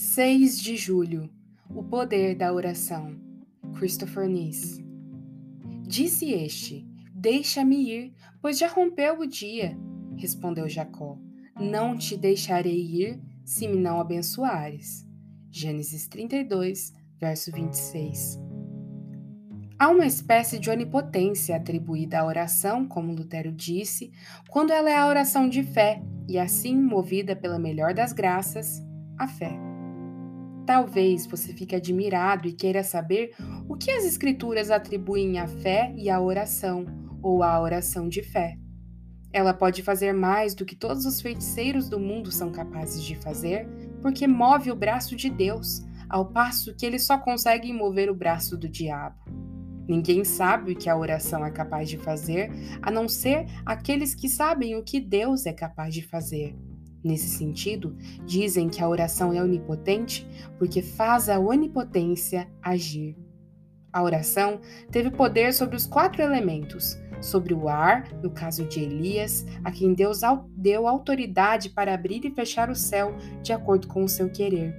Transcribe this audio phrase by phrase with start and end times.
[0.00, 1.28] 6 de julho
[1.68, 3.16] O poder da oração.
[3.76, 4.80] Christopher Nice.
[5.88, 9.76] Disse este: Deixa-me ir, pois já rompeu o dia.
[10.16, 11.18] Respondeu Jacó:
[11.58, 15.04] Não te deixarei ir se me não abençoares.
[15.50, 18.38] Gênesis 32, verso 26.
[19.80, 24.12] Há uma espécie de onipotência atribuída à oração, como Lutero disse,
[24.48, 28.80] quando ela é a oração de fé e assim movida pela melhor das graças,
[29.18, 29.67] a fé.
[30.68, 33.34] Talvez você fique admirado e queira saber
[33.66, 36.84] o que as Escrituras atribuem à fé e à oração,
[37.22, 38.58] ou à oração de fé.
[39.32, 43.66] Ela pode fazer mais do que todos os feiticeiros do mundo são capazes de fazer,
[44.02, 48.54] porque move o braço de Deus, ao passo que eles só conseguem mover o braço
[48.54, 49.24] do diabo.
[49.88, 52.50] Ninguém sabe o que a oração é capaz de fazer,
[52.82, 56.54] a não ser aqueles que sabem o que Deus é capaz de fazer.
[57.02, 57.96] Nesse sentido,
[58.26, 60.26] dizem que a oração é onipotente
[60.58, 63.16] porque faz a onipotência agir.
[63.92, 69.46] A oração teve poder sobre os quatro elementos, sobre o ar, no caso de Elias,
[69.64, 70.20] a quem Deus
[70.56, 74.74] deu autoridade para abrir e fechar o céu de acordo com o seu querer,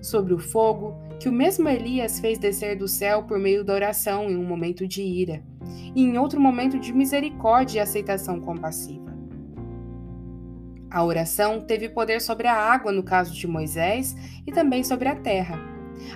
[0.00, 4.30] sobre o fogo, que o mesmo Elias fez descer do céu por meio da oração
[4.30, 5.42] em um momento de ira,
[5.94, 9.07] e em outro momento de misericórdia e aceitação compassiva.
[10.90, 15.16] A oração teve poder sobre a água no caso de Moisés e também sobre a
[15.16, 15.58] terra.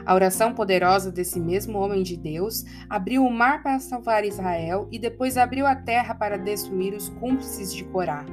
[0.06, 4.98] A oração poderosa desse mesmo homem de Deus abriu o mar para salvar Israel e
[4.98, 8.24] depois abriu a terra para destruir os cúmplices de Corá.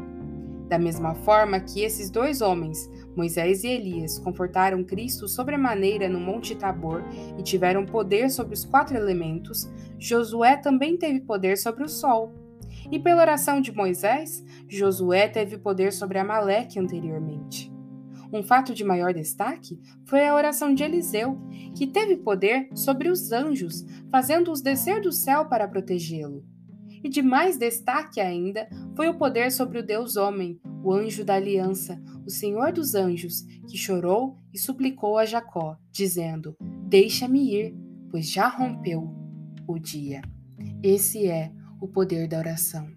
[0.69, 6.55] Da mesma forma que esses dois homens, Moisés e Elias, confortaram Cristo sobremaneira no Monte
[6.55, 7.03] Tabor
[7.37, 9.67] e tiveram poder sobre os quatro elementos,
[9.97, 12.48] Josué também teve poder sobre o sol.
[12.91, 17.71] E pela oração de Moisés, Josué teve poder sobre Amaleque anteriormente.
[18.31, 21.39] Um fato de maior destaque foi a oração de Eliseu,
[21.75, 26.45] que teve poder sobre os anjos, fazendo-os descer do céu para protegê-lo.
[27.03, 31.35] E de mais destaque ainda foi o poder sobre o Deus homem, o anjo da
[31.35, 36.55] aliança, o Senhor dos anjos, que chorou e suplicou a Jacó, dizendo:
[36.87, 37.75] Deixa-me ir,
[38.11, 39.09] pois já rompeu
[39.67, 40.21] o dia.
[40.83, 42.89] Esse é o poder da oração.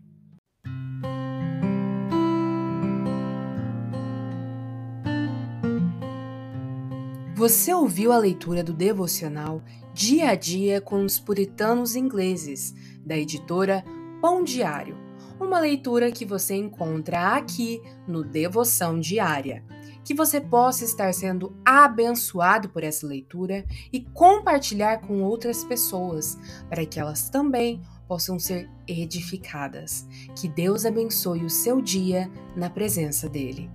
[7.35, 9.63] Você ouviu a leitura do devocional
[9.93, 12.73] Dia a Dia com os Puritanos Ingleses,
[13.05, 13.85] da editora
[14.21, 14.97] Pão Diário,
[15.41, 19.65] uma leitura que você encontra aqui no Devoção Diária.
[20.05, 26.39] Que você possa estar sendo abençoado por essa leitura e compartilhar com outras pessoas,
[26.69, 30.07] para que elas também possam ser edificadas.
[30.37, 33.71] Que Deus abençoe o seu dia na presença dEle.